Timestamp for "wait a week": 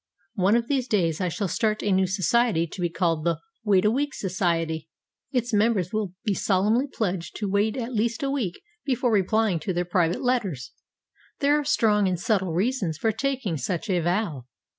3.63-4.15